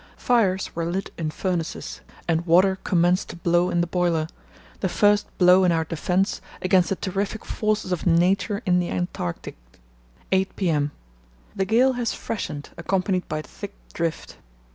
Fires 0.17 0.75
were 0.75 0.85
lit 0.87 1.13
in 1.15 1.29
furnaces, 1.29 2.01
and 2.27 2.47
water 2.47 2.79
commenced 2.83 3.29
to 3.29 3.35
blow 3.35 3.69
in 3.69 3.81
the 3.81 3.85
boiler—the 3.85 4.89
first 4.89 5.27
blow 5.37 5.63
in 5.63 5.71
our 5.71 5.83
defence 5.83 6.41
against 6.59 6.89
the 6.89 6.95
terrific 6.95 7.45
forces 7.45 7.91
of 7.91 8.07
Nature 8.07 8.63
in 8.65 8.79
the 8.79 8.89
Antarctic. 8.89 9.57
8 10.31 10.55
p.m.—The 10.55 11.65
gale 11.65 11.93
has 11.93 12.15
freshened, 12.15 12.71
accompanied 12.79 13.27
by 13.29 13.43
thick 13.43 13.75
drift." 13.93 14.37